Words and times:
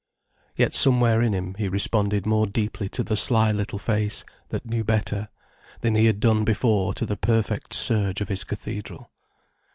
Yet 0.55 0.73
somewhere 0.73 1.21
in 1.21 1.33
him 1.35 1.53
he 1.59 1.67
responded 1.69 2.25
more 2.25 2.47
deeply 2.47 2.89
to 2.89 3.03
the 3.03 3.15
sly 3.15 3.51
little 3.51 3.77
face 3.77 4.25
that 4.49 4.65
knew 4.65 4.83
better, 4.83 5.29
than 5.81 5.93
he 5.93 6.05
had 6.07 6.19
done 6.19 6.43
before 6.43 6.95
to 6.95 7.05
the 7.05 7.15
perfect 7.17 7.71
surge 7.71 8.19
of 8.19 8.27
his 8.27 8.43
cathedral. 8.43 9.11